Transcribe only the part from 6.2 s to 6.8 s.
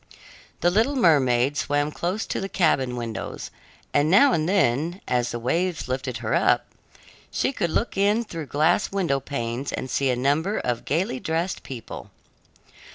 her up,